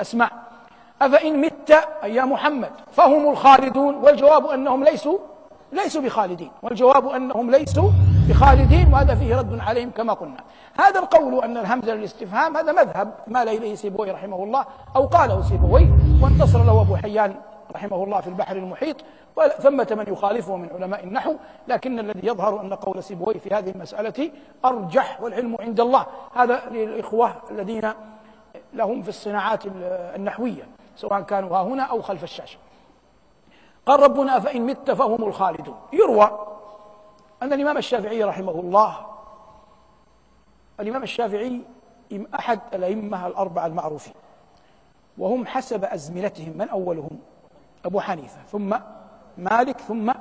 أسماء. 0.00 0.30
أفإن 1.02 1.40
مت 1.40 1.70
أي 2.04 2.14
يا 2.14 2.24
محمد 2.24 2.70
فهم 2.92 3.30
الخالدون 3.30 3.94
والجواب 3.94 4.46
أنهم 4.46 4.84
ليسوا 4.84 5.18
ليسوا 5.72 6.02
بخالدين 6.02 6.50
والجواب 6.62 7.08
أنهم 7.08 7.50
ليسوا 7.50 7.90
بخالدين 8.28 8.92
وهذا 8.92 9.14
فيه 9.14 9.38
رد 9.38 9.58
عليهم 9.58 9.90
كما 9.90 10.12
قلنا. 10.12 10.40
هذا 10.78 11.00
القول 11.00 11.44
أن 11.44 11.56
الهمزة 11.56 11.94
للاستفهام 11.94 12.56
هذا 12.56 12.72
مذهب 12.72 13.14
مال 13.26 13.48
إليه 13.48 13.74
سيبوي 13.74 14.10
رحمه 14.10 14.42
الله 14.44 14.64
أو 14.96 15.06
قاله 15.06 15.42
سيبوي 15.42 15.88
وانتصر 16.22 16.64
له 16.64 16.80
أبو 16.80 16.96
حيان 16.96 17.34
رحمه 17.74 18.04
الله 18.04 18.20
في 18.20 18.28
البحر 18.28 18.56
المحيط 18.56 18.96
ثمة 19.58 19.86
من 19.90 20.12
يخالفه 20.12 20.56
من 20.56 20.68
علماء 20.74 21.04
النحو 21.04 21.34
لكن 21.68 21.98
الذي 21.98 22.26
يظهر 22.26 22.60
أن 22.60 22.74
قول 22.74 23.02
سيبوي 23.02 23.34
في 23.34 23.54
هذه 23.54 23.70
المسألة 23.70 24.30
أرجح 24.64 25.20
والعلم 25.20 25.56
عند 25.60 25.80
الله. 25.80 26.06
هذا 26.34 26.62
للإخوة 26.70 27.34
الذين 27.50 27.92
لهم 28.74 29.02
في 29.02 29.08
الصناعات 29.08 29.62
النحوية 30.16 30.62
سواء 30.96 31.20
كانوا 31.20 31.56
ها 31.56 31.62
هنا 31.62 31.82
أو 31.82 32.02
خلف 32.02 32.24
الشاشة. 32.24 32.58
قال 33.86 34.00
ربنا 34.00 34.40
فإن 34.40 34.66
مت 34.66 34.90
فهم 34.90 35.24
الخالدون. 35.24 35.76
يروى 35.92 36.46
أن 37.42 37.52
الإمام 37.52 37.78
الشافعي 37.78 38.24
رحمه 38.24 38.52
الله 38.52 39.06
الإمام 40.80 41.02
الشافعي 41.02 41.60
أحد 42.34 42.60
الأئمة 42.74 43.26
الأربعة 43.26 43.66
المعروفين 43.66 44.14
وهم 45.18 45.46
حسب 45.46 45.84
أزمنتهم 45.84 46.58
من 46.58 46.68
أولهم؟ 46.68 47.18
أبو 47.84 48.00
حنيفة 48.00 48.42
ثم 48.52 48.76
مالك 49.38 49.80
ثم 49.80 50.12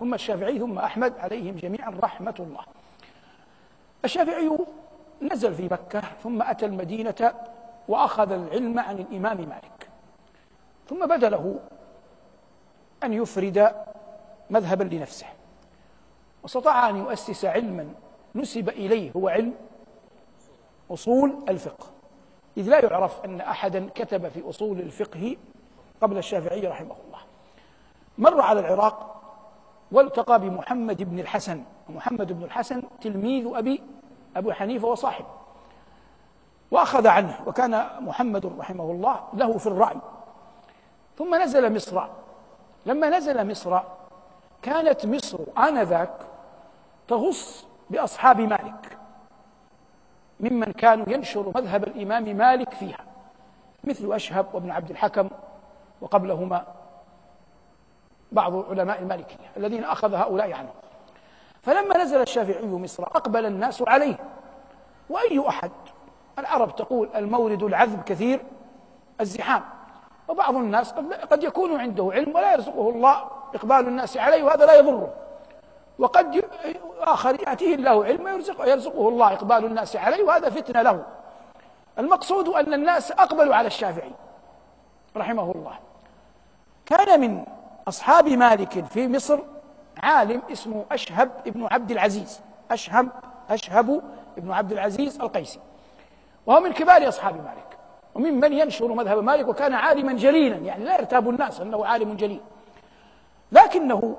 ثم 0.00 0.14
الشافعي 0.14 0.58
ثم 0.58 0.78
أحمد 0.78 1.18
عليهم 1.18 1.56
جميعا 1.56 1.94
رحمة 2.00 2.34
الله. 2.40 2.60
الشافعي 4.04 4.58
نزل 5.22 5.54
في 5.54 5.64
مكة 5.64 6.02
ثم 6.22 6.42
أتى 6.42 6.66
المدينة 6.66 7.34
وأخذ 7.88 8.32
العلم 8.32 8.78
عن 8.78 8.98
الإمام 8.98 9.36
مالك 9.36 9.88
ثم 10.88 11.06
بدا 11.06 11.28
له 11.28 11.58
أن 13.06 13.12
يفرد 13.12 13.72
مذهبا 14.50 14.84
لنفسه. 14.84 15.26
واستطاع 16.42 16.88
أن 16.88 16.96
يؤسس 16.96 17.44
علما 17.44 17.88
نسب 18.34 18.68
إليه 18.68 19.12
هو 19.16 19.28
علم 19.28 19.54
أصول 20.90 21.36
الفقه. 21.48 21.86
إذ 22.56 22.68
لا 22.68 22.84
يعرف 22.84 23.24
أن 23.24 23.40
أحدا 23.40 23.88
كتب 23.94 24.28
في 24.28 24.48
أصول 24.48 24.80
الفقه 24.80 25.36
قبل 26.02 26.18
الشافعي 26.18 26.66
رحمه 26.66 26.94
الله. 27.06 27.18
مر 28.18 28.40
على 28.40 28.60
العراق 28.60 29.22
والتقى 29.92 30.40
بمحمد 30.40 31.02
بن 31.02 31.18
الحسن. 31.18 31.62
محمد 31.88 32.32
بن 32.32 32.44
الحسن 32.44 32.82
تلميذ 33.00 33.50
أبي 33.54 33.82
أبو 34.36 34.52
حنيفة 34.52 34.88
وصاحبه. 34.88 35.26
وأخذ 36.70 37.06
عنه 37.06 37.40
وكان 37.46 37.86
محمد 38.00 38.46
رحمه 38.58 38.90
الله 38.90 39.20
له 39.34 39.58
في 39.58 39.66
الرأي. 39.66 39.96
ثم 41.18 41.42
نزل 41.42 41.74
مصر 41.74 42.08
لما 42.86 43.10
نزل 43.10 43.50
مصر 43.50 43.80
كانت 44.62 45.06
مصر 45.06 45.38
آنذاك 45.58 46.16
تغص 47.08 47.66
بأصحاب 47.90 48.40
مالك 48.40 48.98
ممن 50.40 50.72
كانوا 50.72 51.08
ينشر 51.08 51.52
مذهب 51.54 51.84
الإمام 51.84 52.36
مالك 52.36 52.74
فيها 52.74 53.04
مثل 53.84 54.12
أشهب 54.12 54.46
وابن 54.52 54.70
عبد 54.70 54.90
الحكم 54.90 55.28
وقبلهما 56.00 56.64
بعض 58.32 58.70
علماء 58.70 58.98
المالكية 59.02 59.50
الذين 59.56 59.84
أخذ 59.84 60.14
هؤلاء 60.14 60.52
عنه 60.52 60.70
فلما 61.62 62.02
نزل 62.02 62.20
الشافعي 62.22 62.66
مصر 62.66 63.02
أقبل 63.02 63.46
الناس 63.46 63.82
عليه. 63.86 64.16
وأي 65.10 65.48
أحد؟ 65.48 65.70
العرب 66.38 66.76
تقول 66.76 67.08
المورد 67.14 67.62
العذب 67.62 68.02
كثير 68.02 68.40
الزحام. 69.20 69.62
وبعض 70.28 70.56
الناس 70.56 70.92
قد 71.30 71.42
يكون 71.42 71.80
عنده 71.80 72.10
علم 72.12 72.34
ولا 72.34 72.52
يرزقه 72.52 72.90
الله 72.90 73.28
إقبال 73.54 73.88
الناس 73.88 74.16
عليه 74.16 74.42
وهذا 74.42 74.66
لا 74.66 74.74
يضره. 74.74 75.14
وقد 75.98 76.44
آخر 77.00 77.40
يأتيه 77.48 77.74
الله 77.74 78.04
علم 78.04 78.28
يرزقه, 78.28 78.66
يرزقه 78.66 79.08
الله 79.08 79.32
إقبال 79.32 79.64
الناس 79.64 79.96
عليه 79.96 80.24
وهذا 80.24 80.50
فتنة 80.50 80.82
له. 80.82 81.04
المقصود 81.98 82.48
أن 82.48 82.74
الناس 82.74 83.12
أقبلوا 83.12 83.54
على 83.54 83.66
الشافعي 83.66 84.12
رحمه 85.16 85.52
الله. 85.52 85.78
كان 86.86 87.20
من 87.20 87.44
أصحاب 87.88 88.28
مالك 88.28 88.84
في 88.84 89.08
مصر 89.08 89.38
عالم 90.02 90.42
اسمه 90.52 90.84
أشهب 90.92 91.30
ابن 91.46 91.68
عبد 91.70 91.90
العزيز. 91.90 92.40
أشهب 92.70 93.08
أشهب 93.50 94.02
ابن 94.38 94.52
عبد 94.52 94.72
العزيز 94.72 95.20
القيسي. 95.20 95.60
وهو 96.46 96.60
من 96.60 96.72
كبار 96.72 97.08
أصحاب 97.08 97.34
مالك. 97.34 97.75
وممن 98.16 98.52
ينشر 98.52 98.92
مذهب 98.92 99.18
مالك 99.18 99.48
وكان 99.48 99.72
عالما 99.72 100.12
جليلا 100.12 100.56
يعني 100.56 100.84
لا 100.84 100.98
يرتاب 100.98 101.28
الناس 101.28 101.60
أنه 101.60 101.86
عالم 101.86 102.16
جليل. 102.16 102.40
لكنه 103.52 104.16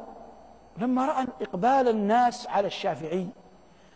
لما 0.78 1.06
رأى 1.06 1.28
إقبال 1.42 1.88
الناس 1.88 2.48
على 2.48 2.68
الشافعي 2.68 3.28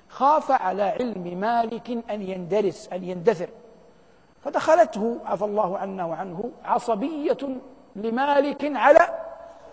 خاف 0.09 0.51
على 0.51 0.83
علم 0.83 1.39
مالك 1.39 1.89
أن 2.11 2.21
يندرس 2.21 2.89
أن 2.93 3.03
يندثر. 3.03 3.49
فدخلته 4.43 5.17
عفى 5.25 5.45
الله 5.45 5.77
عنا 5.77 6.05
وعنه 6.05 6.51
عصبية 6.65 7.37
لمالك 7.95 8.71
على 8.75 8.99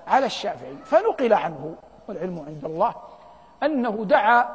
على 0.06 0.26
الشافعي. 0.26 0.76
فنقل 0.84 1.32
عنه 1.32 1.74
والعلم 2.08 2.44
عند 2.46 2.64
الله 2.64 2.94
أنه 3.62 4.04
دعا 4.04 4.48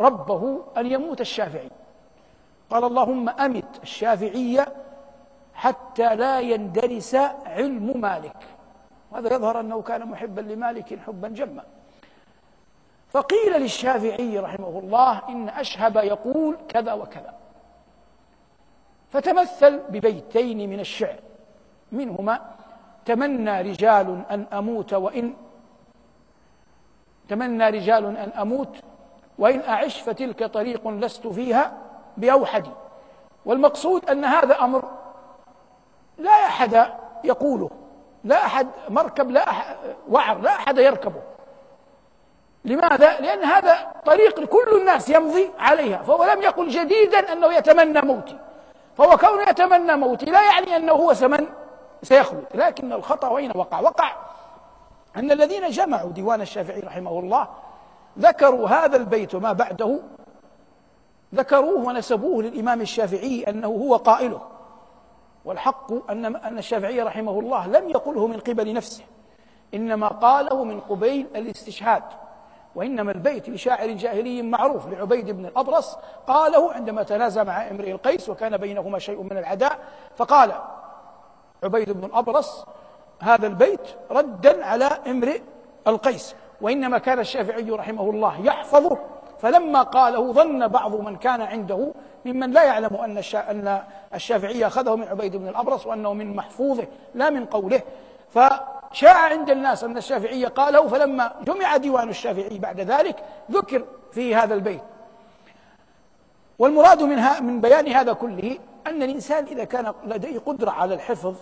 ربه 0.00 0.60
أن 0.76 0.86
يموت 0.86 1.20
الشافعي. 1.20 1.70
قال 2.70 2.84
اللهم 2.84 3.28
أمت 3.28 3.82
الشافعية 3.82 4.66
حتى 5.56 6.16
لا 6.16 6.40
يندرس 6.40 7.14
علم 7.46 8.00
مالك. 8.00 8.36
وهذا 9.12 9.34
يظهر 9.34 9.60
أنه 9.60 9.82
كان 9.82 10.06
محبا 10.06 10.40
لمالك 10.40 10.98
حبا 10.98 11.28
جما. 11.28 11.64
فقيل 13.08 13.60
للشافعي 13.60 14.38
رحمه 14.38 14.78
الله 14.78 15.28
إن 15.28 15.48
أشهب 15.48 15.96
يقول 15.96 16.56
كذا 16.68 16.92
وكذا. 16.92 17.34
فتمثل 19.10 19.78
ببيتين 19.78 20.70
من 20.70 20.80
الشعر. 20.80 21.20
منهما 21.92 22.40
تمنى 23.04 23.60
رجال 23.60 24.22
أن 24.30 24.46
أموت 24.52 24.94
وإن 24.94 25.34
تمنى 27.28 27.70
رجال 27.70 28.16
أن 28.16 28.30
أموت 28.30 28.76
وإن 29.38 29.60
أعش 29.60 30.00
فتلك 30.00 30.44
طريق 30.44 30.88
لست 30.88 31.26
فيها 31.26 31.72
بأوحدي 32.16 32.70
والمقصود 33.44 34.10
أن 34.10 34.24
هذا 34.24 34.60
أمر 34.60 34.95
لا 36.18 36.30
أحد 36.30 36.86
يقوله 37.24 37.70
لا 38.24 38.46
أحد 38.46 38.68
مركب 38.88 39.30
لا 39.30 39.50
أحد 39.50 39.76
وعر 40.08 40.38
لا 40.38 40.50
أحد 40.50 40.78
يركبه. 40.78 41.22
لماذا؟ 42.64 43.20
لأن 43.20 43.44
هذا 43.44 43.92
طريق 44.06 44.44
كل 44.44 44.80
الناس 44.80 45.08
يمضي 45.08 45.50
عليها 45.58 46.02
فهو 46.02 46.24
لم 46.24 46.42
يقل 46.42 46.68
جديدا 46.68 47.32
أنه 47.32 47.54
يتمنى 47.54 48.00
موتي. 48.00 48.38
فهو 48.98 49.16
كونه 49.16 49.42
يتمنى 49.42 49.96
موتي 49.96 50.26
لا 50.26 50.42
يعني 50.42 50.76
أنه 50.76 50.92
هو 50.92 51.14
سمن 51.14 51.46
سيخلد 52.02 52.44
لكن 52.54 52.92
الخطأ 52.92 53.28
وين 53.28 53.52
وقع؟ 53.54 53.80
وقع 53.80 54.12
أن 55.16 55.32
الذين 55.32 55.70
جمعوا 55.70 56.10
ديوان 56.10 56.40
الشافعي 56.40 56.80
رحمه 56.80 57.18
الله 57.18 57.48
ذكروا 58.18 58.68
هذا 58.68 58.96
البيت 58.96 59.34
وما 59.34 59.52
بعده 59.52 60.00
ذكروه 61.34 61.86
ونسبوه 61.86 62.42
للإمام 62.42 62.80
الشافعي 62.80 63.44
أنه 63.48 63.68
هو 63.68 63.96
قائله. 63.96 64.40
والحق 65.46 66.10
أن 66.10 66.36
أن 66.36 66.58
الشافعي 66.58 67.02
رحمه 67.02 67.40
الله 67.40 67.66
لم 67.66 67.88
يقله 67.88 68.26
من 68.26 68.40
قبل 68.40 68.74
نفسه. 68.74 69.04
إنما 69.74 70.08
قاله 70.08 70.64
من 70.64 70.80
قبيل 70.80 71.26
الاستشهاد. 71.36 72.02
وإنما 72.74 73.12
البيت 73.12 73.48
لشاعر 73.48 73.90
جاهلي 73.90 74.42
معروف 74.42 74.88
لعبيد 74.88 75.30
بن 75.30 75.46
الأبرص 75.46 75.98
قاله 76.26 76.72
عندما 76.72 77.02
تنازع 77.02 77.44
مع 77.44 77.70
امرئ 77.70 77.92
القيس 77.92 78.28
وكان 78.28 78.56
بينهما 78.56 78.98
شيء 78.98 79.22
من 79.22 79.38
العداء 79.38 79.78
فقال 80.16 80.52
عبيد 81.64 81.90
بن 81.90 82.04
الأبرص 82.04 82.66
هذا 83.20 83.46
البيت 83.46 83.80
ردا 84.10 84.64
على 84.64 84.84
امرئ 84.84 85.40
القيس. 85.86 86.34
وإنما 86.60 86.98
كان 86.98 87.18
الشافعي 87.18 87.70
رحمه 87.70 88.10
الله 88.10 88.40
يحفظه 88.40 88.98
فلما 89.38 89.82
قاله 89.82 90.32
ظن 90.32 90.68
بعض 90.68 90.94
من 90.94 91.16
كان 91.16 91.40
عنده 91.40 91.92
ممن 92.26 92.50
لا 92.50 92.64
يعلم 92.64 92.96
أن 92.96 93.18
أن 93.34 93.82
الشافعي 94.14 94.66
أخذه 94.66 94.96
من 94.96 95.08
عبيد 95.08 95.36
بن 95.36 95.48
الأبرص 95.48 95.86
وأنه 95.86 96.12
من 96.12 96.36
محفوظه 96.36 96.86
لا 97.14 97.30
من 97.30 97.44
قوله. 97.44 97.82
فشاع 98.30 99.16
عند 99.16 99.50
الناس 99.50 99.84
أن 99.84 99.96
الشافعي 99.96 100.44
قاله 100.44 100.88
فلما 100.88 101.32
جمع 101.42 101.76
ديوان 101.76 102.08
الشافعي 102.08 102.58
بعد 102.58 102.80
ذلك 102.80 103.16
ذكر 103.50 103.84
في 104.12 104.34
هذا 104.34 104.54
البيت. 104.54 104.82
والمراد 106.58 107.02
منها 107.02 107.40
من 107.40 107.60
بيان 107.60 107.88
هذا 107.88 108.12
كله 108.12 108.58
أن 108.86 109.02
الإنسان 109.02 109.44
إذا 109.44 109.64
كان 109.64 109.92
لديه 110.04 110.38
قدرة 110.38 110.70
على 110.70 110.94
الحفظ 110.94 111.34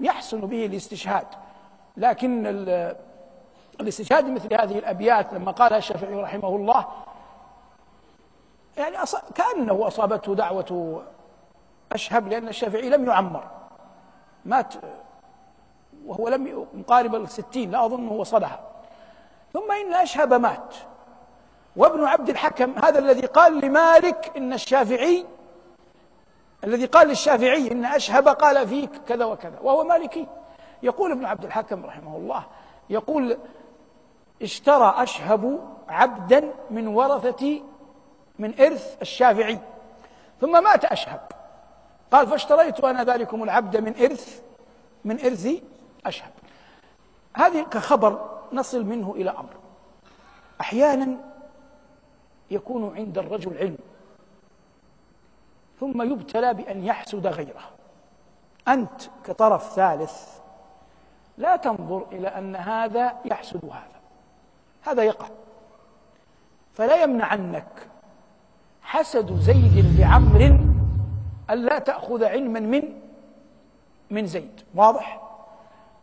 يحسن 0.00 0.40
به 0.40 0.66
الاستشهاد. 0.66 1.26
لكن 1.96 2.46
الاستشهاد 3.80 4.26
مثل 4.26 4.54
هذه 4.54 4.78
الأبيات 4.78 5.32
لما 5.32 5.52
قالها 5.52 5.78
الشافعي 5.78 6.14
رحمه 6.14 6.48
الله 6.48 6.86
يعني 8.76 8.96
كأنه 9.34 9.86
أصابته 9.86 10.34
دعوة 10.34 11.02
أشهب 11.92 12.28
لأن 12.28 12.48
الشافعي 12.48 12.88
لم 12.88 13.06
يعمر. 13.06 13.44
مات 14.44 14.74
وهو 16.06 16.28
لم 16.28 16.66
مقارب 16.74 17.14
الستين 17.14 17.70
لا 17.70 17.86
أظنه 17.86 18.12
وصلها 18.12 18.60
ثم 19.52 19.72
إن 19.72 19.94
أشهب 19.94 20.34
مات. 20.34 20.74
وابن 21.76 22.04
عبد 22.04 22.28
الحكم 22.28 22.74
هذا 22.84 22.98
الذي 22.98 23.26
قال 23.26 23.60
لمالك 23.64 24.32
إن 24.36 24.52
الشافعي 24.52 25.26
الذي 26.64 26.86
قال 26.86 27.08
للشافعي 27.08 27.72
إن 27.72 27.84
أشهب 27.84 28.28
قال 28.28 28.68
فيك 28.68 28.90
كذا 29.08 29.24
وكذا 29.24 29.58
وهو 29.62 29.84
مالكي. 29.84 30.26
يقول 30.82 31.12
ابن 31.12 31.24
عبد 31.24 31.44
الحكم 31.44 31.86
رحمه 31.86 32.16
الله 32.16 32.44
يقول 32.90 33.38
اشترى 34.42 34.94
أشهب 34.96 35.60
عبدا 35.88 36.52
من 36.70 36.86
ورثة 36.86 37.60
من 38.38 38.60
إرث 38.60 38.96
الشافعي. 39.02 39.58
ثم 40.40 40.64
مات 40.64 40.84
أشهب. 40.84 41.20
قال 42.10 42.26
فاشتريت 42.26 42.80
أنا 42.80 43.04
ذلكم 43.04 43.42
العبد 43.42 43.76
من 43.76 43.94
إرث 44.02 44.42
من 45.04 45.20
إرث 45.20 45.48
أشهب. 46.06 46.30
هذه 47.34 47.62
كخبر 47.62 48.38
نصل 48.52 48.84
منه 48.84 49.14
إلى 49.16 49.30
أمر. 49.30 49.56
أحيانا 50.60 51.16
يكون 52.50 52.96
عند 52.96 53.18
الرجل 53.18 53.58
علم 53.58 53.78
ثم 55.80 56.02
يبتلى 56.02 56.54
بأن 56.54 56.84
يحسد 56.84 57.26
غيره. 57.26 57.70
أنت 58.68 59.02
كطرف 59.24 59.72
ثالث 59.72 60.38
لا 61.38 61.56
تنظر 61.56 62.06
إلى 62.12 62.28
أن 62.28 62.56
هذا 62.56 63.16
يحسد 63.24 63.64
هذا. 63.64 64.00
هذا 64.82 65.02
يقع. 65.02 65.26
فلا 66.74 67.02
يمنعنك 67.02 67.88
حسد 68.96 69.40
زيد 69.40 70.00
لعمر 70.00 70.58
ألا 71.50 71.78
تأخذ 71.78 72.24
علما 72.24 72.60
من 72.60 72.82
من 74.10 74.26
زيد. 74.26 74.60
واضح؟ 74.74 75.20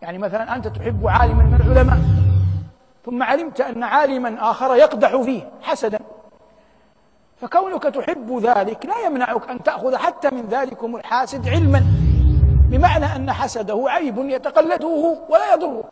يعني 0.01 0.17
مثلا 0.17 0.55
أنت 0.55 0.67
تحب 0.67 1.07
عالما 1.07 1.43
من 1.43 1.55
العلماء 1.55 1.97
ثم 3.05 3.23
علمت 3.23 3.61
أن 3.61 3.83
عالما 3.83 4.51
آخر 4.51 4.75
يقدح 4.75 5.21
فيه 5.21 5.51
حسدا. 5.61 5.99
فكونك 7.41 7.83
تحب 7.83 8.39
ذلك 8.43 8.85
لا 8.85 9.05
يمنعك 9.05 9.49
أن 9.49 9.63
تأخذ 9.63 9.95
حتى 9.95 10.29
من 10.29 10.45
ذلكم 10.49 10.95
الحاسد 10.95 11.47
علما 11.47 11.83
بمعنى 12.69 13.05
أن 13.05 13.31
حسده 13.31 13.83
عيب 13.87 14.17
يتقلده 14.17 15.17
ولا 15.29 15.53
يضرك. 15.53 15.85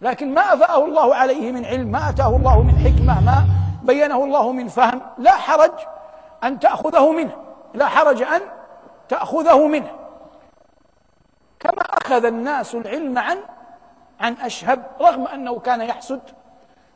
لكن 0.00 0.34
ما 0.34 0.54
أفاءه 0.54 0.84
الله 0.84 1.14
عليه 1.14 1.52
من 1.52 1.64
علم 1.64 1.88
ما 1.88 2.08
أتاه 2.08 2.36
الله 2.36 2.62
من 2.62 2.78
حكمة 2.78 3.20
ما 3.20 3.63
بينه 3.84 4.24
الله 4.24 4.52
من 4.52 4.68
فهم 4.68 5.00
لا 5.18 5.32
حرج 5.32 5.72
أن 6.44 6.58
تأخذه 6.58 7.12
منه 7.12 7.36
لا 7.74 7.86
حرج 7.86 8.22
أن 8.22 8.40
تأخذه 9.08 9.66
منه. 9.66 9.90
كما 11.60 11.82
أخذ 11.82 12.24
الناس 12.24 12.74
العلم 12.74 13.18
عن 13.18 13.38
عن 14.20 14.32
أشهب 14.32 14.86
رغم 15.00 15.26
أنه 15.26 15.58
كان 15.58 15.80
يحسد 15.80 16.20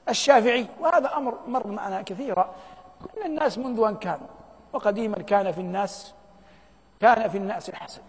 الشافعي 0.08 0.66
وهذا 0.80 1.16
أمر 1.16 1.38
مر 1.46 1.66
معنا 1.66 2.02
كثيرا. 2.02 2.54
أن 3.16 3.26
الناس 3.26 3.58
منذ 3.58 3.82
أن 3.82 3.96
كانوا 3.96 4.26
وقديما 4.72 5.16
كان 5.16 5.52
في 5.52 5.60
الناس 5.60 6.14
كان 7.00 7.28
في 7.28 7.38
الناس 7.38 7.68
الحسد. 7.68 8.02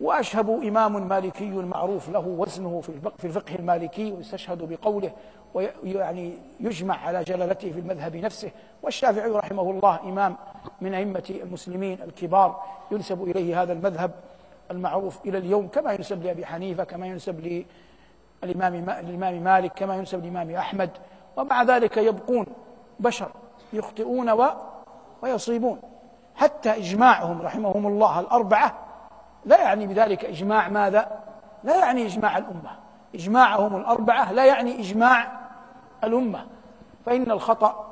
وأشهب 0.00 0.50
إمام 0.50 1.08
مالكي 1.08 1.48
معروف 1.48 2.08
له 2.08 2.26
وزنه 2.26 2.80
في 3.18 3.24
الفقه 3.24 3.54
المالكي 3.54 4.12
ويستشهد 4.12 4.68
بقوله 4.68 5.12
ويعني 5.54 6.38
يجمع 6.60 7.06
على 7.06 7.24
جلالته 7.24 7.72
في 7.72 7.80
المذهب 7.80 8.16
نفسه. 8.16 8.50
والشافعي 8.82 9.30
رحمه 9.30 9.70
الله 9.70 10.00
إمام 10.00 10.36
من 10.80 10.94
أئمة 10.94 11.40
المسلمين 11.42 12.02
الكبار 12.02 12.62
ينسب 12.90 13.22
إليه 13.22 13.62
هذا 13.62 13.72
المذهب 13.72 14.10
المعروف 14.70 15.18
إلى 15.26 15.38
اليوم 15.38 15.68
كما 15.68 15.92
ينسب 15.92 16.22
لأبي 16.22 16.46
حنيفة 16.46 16.84
كما 16.84 17.06
ينسب 17.06 17.64
للإمام 18.42 18.90
الإمام 18.90 19.42
مالك 19.42 19.72
كما 19.72 19.96
ينسب 19.96 20.24
للإمام 20.24 20.50
أحمد. 20.50 20.90
ومع 21.36 21.62
ذلك 21.62 21.96
يبقون 21.96 22.46
بشر 23.00 23.30
يخطئون 23.72 24.30
و 24.30 24.48
ويصيبون. 25.22 25.80
حتى 26.34 26.70
إجماعهم 26.70 27.42
رحمهم 27.42 27.86
الله 27.86 28.20
الأربعة 28.20 28.78
لا 29.44 29.62
يعني 29.62 29.86
بذلك 29.86 30.24
إجماع 30.24 30.68
ماذا؟ 30.68 31.20
لا 31.64 31.76
يعني 31.76 32.06
إجماع 32.06 32.38
الأمة. 32.38 32.85
إجماعهم 33.16 33.76
الأربعة 33.76 34.32
لا 34.32 34.44
يعني 34.44 34.80
إجماع 34.80 35.40
الأمة 36.04 36.46
فإن 37.06 37.30
الخطأ 37.30 37.86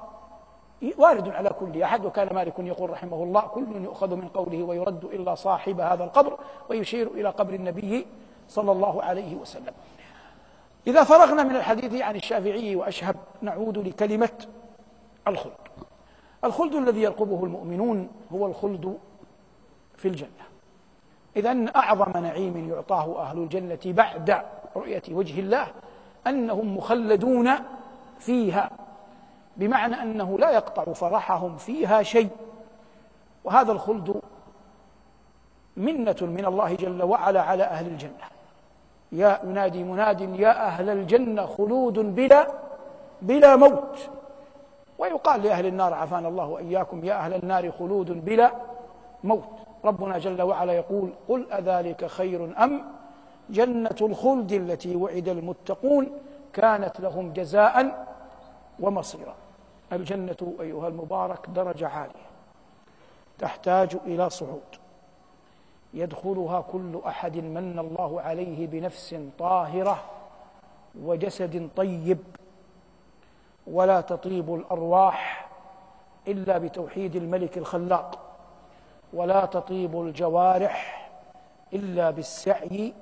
وارد 0.99 1.29
على 1.29 1.49
كل 1.49 1.83
أحد 1.83 2.05
وكان 2.05 2.35
مالك 2.35 2.59
يقول 2.59 2.91
رحمه 2.91 3.23
الله 3.23 3.41
كل 3.41 3.67
يؤخذ 3.85 4.15
من 4.15 4.29
قوله 4.29 4.63
ويرد 4.63 5.05
إلا 5.05 5.35
صاحب 5.35 5.81
هذا 5.81 6.05
القبر 6.05 6.39
ويشير 6.71 7.07
إلى 7.07 7.29
قبر 7.29 7.55
النبي 7.55 8.07
صلى 8.49 8.73
الله 8.73 9.03
عليه 9.03 9.35
وسلم. 9.35 9.73
إذا 10.87 11.05
فرغنا 11.05 11.43
من 11.43 11.57
الحديث 11.57 12.03
عن 12.03 12.17
الشافعي 12.17 12.77
وأشهب 12.77 13.17
نعود 13.43 13.79
لكلمة 13.79 14.47
الخلد. 15.29 15.53
الخلد 16.45 16.75
الذي 16.75 17.03
يرقبه 17.03 17.45
المؤمنون 17.45 18.09
هو 18.33 18.47
الخلد 18.47 18.99
في 19.97 20.09
الجنة. 20.09 20.45
إذا 21.37 21.67
أعظم 21.77 22.23
نعيم 22.23 22.71
يعطاه 22.71 23.23
أهل 23.23 23.39
الجنة 23.39 23.79
بعد 23.85 24.43
رؤية 24.77 25.03
وجه 25.11 25.41
الله 25.41 25.67
أنهم 26.27 26.77
مخلدون 26.77 27.51
فيها 28.19 28.71
بمعنى 29.57 30.03
أنه 30.03 30.39
لا 30.39 30.51
يقطع 30.51 30.93
فرحهم 30.93 31.57
فيها 31.57 32.03
شيء. 32.03 32.31
وهذا 33.45 33.73
الخلد 33.73 34.21
منة 35.77 36.17
من 36.21 36.45
الله 36.45 36.75
جل 36.75 37.03
وعلا 37.03 37.43
على 37.43 37.63
أهل 37.63 37.87
الجنة. 37.87 38.25
يا 39.13 39.41
ينادي 39.45 39.85
مناد 39.85 40.21
يا 40.21 40.67
أهل 40.67 40.91
الجنة 40.91 41.47
خلود 41.47 41.99
بلا 41.99 42.47
بلا 43.23 43.57
موت. 43.57 44.11
ويقال 44.99 45.43
لأهل 45.43 45.67
النار 45.67 45.95
عافانا 45.95 46.29
الله 46.29 46.47
وإياكم 46.47 47.05
يا 47.05 47.15
أهل 47.15 47.35
النار 47.35 47.71
خلود 47.71 48.25
بلا 48.25 48.53
موت. 49.25 49.45
ربنا 49.85 50.19
جل 50.19 50.43
وعلا 50.43 50.73
يقول 50.73 51.11
قل 51.29 51.53
أذلك 51.53 52.07
خير 52.07 52.65
أم 52.65 52.94
جنة 53.51 53.97
الخلد 54.01 54.53
التي 54.53 54.97
وعد 54.97 55.29
المتقون 55.29 56.11
كانت 56.53 57.01
لهم 57.01 57.33
جزاء 57.33 58.07
ومصيرا. 58.81 59.35
الجنة 59.93 60.55
أيها 60.61 60.89
المبارك 60.89 61.47
درجة 61.49 61.89
عالية 61.89 62.25
تحتاج 63.39 63.97
إلى 64.07 64.31
صعود. 64.31 64.63
يدخلها 65.95 66.61
كل 66.61 67.01
أحد 67.07 67.37
من 67.37 67.79
الله 67.79 68.21
عليه 68.21 68.67
بنفس 68.67 69.17
طاهرة 69.39 70.05
وجسد 71.03 71.69
طيب 71.77 72.19
ولا 73.67 74.01
تطيب 74.01 74.55
الأرواح 74.55 75.49
إلا 76.29 76.59
بتوحيد 76.59 77.17
الملك 77.17 77.59
الخلاق 77.59 78.19
ولا 79.13 79.45
تطيب 79.47 80.01
الجوارح 80.01 81.11
إلا 81.73 82.11
بالسعي 82.11 82.93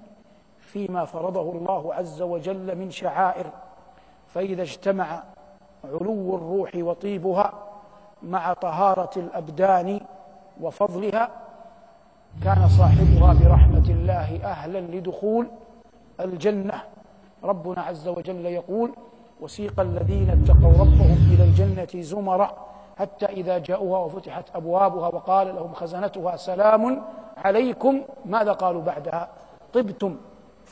فيما 0.72 1.04
فرضه 1.04 1.52
الله 1.52 1.94
عز 1.94 2.22
وجل 2.22 2.78
من 2.78 2.90
شعائر 2.90 3.46
فإذا 4.26 4.62
اجتمع 4.62 5.22
علو 5.84 6.36
الروح 6.36 6.70
وطيبها 6.74 7.52
مع 8.22 8.52
طهارة 8.52 9.10
الأبدان 9.16 10.00
وفضلها 10.60 11.30
كان 12.44 12.68
صاحبها 12.68 13.32
برحمة 13.32 13.84
الله 13.88 14.40
أهلا 14.44 14.78
لدخول 14.78 15.46
الجنة. 16.20 16.82
ربنا 17.44 17.82
عز 17.82 18.08
وجل 18.08 18.46
يقول 18.46 18.92
وسيق 19.40 19.80
الذين 19.80 20.30
اتقوا 20.30 20.72
ربهم 20.72 21.18
إلى 21.34 21.44
الجنة 21.44 22.02
زمرا 22.02 22.50
حتى 22.98 23.26
إذا 23.26 23.58
جاءوها 23.58 23.98
وفتحت 23.98 24.44
أبوابها 24.56 25.08
وقال 25.08 25.54
لهم 25.56 25.72
خزنتها 25.72 26.36
سلام 26.36 27.02
عليكم. 27.36 28.02
ماذا 28.24 28.52
قالوا 28.52 28.82
بعدها؟ 28.82 29.28
طبتم. 29.72 30.16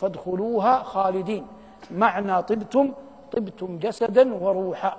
فادخلوها 0.00 0.74
خالدين. 0.82 1.44
معنى 1.90 2.42
طبتم 2.42 2.86
طبتم 3.32 3.78
جسدا 3.78 4.24
وروحا. 4.34 4.92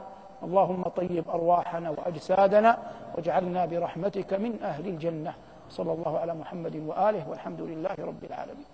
اللهم 0.46 0.84
طيب 0.84 1.26
أرواحنا 1.30 1.90
وأجسادنا 1.90 2.72
واجعلنا 3.16 3.62
برحمتك 3.66 4.34
من 4.34 4.64
أهل 4.64 4.86
الجنة. 4.88 5.34
صلى 5.70 5.92
الله 5.94 6.14
على 6.20 6.34
محمد 6.42 6.76
وآله 6.76 7.24
والحمد 7.30 7.62
لله 7.62 7.96
رب 8.00 8.24
العالمين. 8.30 8.70